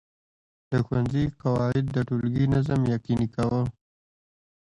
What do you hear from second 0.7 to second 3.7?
ښوونځي قواعد د ټولګي نظم یقیني کاوه.